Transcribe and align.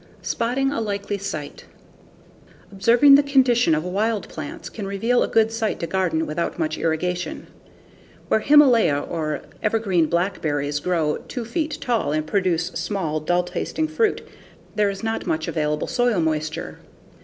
Spotting 0.23 0.71
a 0.71 0.81
Likely 0.81 1.19
Site 1.19 1.65
Observing 2.71 3.13
the 3.13 3.21
condition 3.21 3.75
of 3.75 3.83
wild 3.83 4.27
plants 4.27 4.67
can 4.67 4.87
reveal 4.87 5.21
a 5.21 5.27
good 5.27 5.51
site 5.51 5.79
to 5.79 5.85
garden 5.85 6.25
without 6.25 6.57
much 6.57 6.75
irrigation. 6.79 7.45
Where 8.27 8.39
Himalaya 8.39 8.97
or 8.99 9.41
Evergreen 9.61 10.07
blackberries 10.07 10.79
grow 10.79 11.17
2 11.27 11.45
feet 11.45 11.77
tall 11.81 12.13
and 12.13 12.25
produce 12.25 12.69
small, 12.69 13.19
dull 13.19 13.43
tasting 13.43 13.87
fruit, 13.87 14.23
there 14.73 14.89
is 14.89 15.03
not 15.03 15.27
much 15.27 15.47
available 15.47 15.85
soil 15.85 16.19
moisture. 16.19 16.79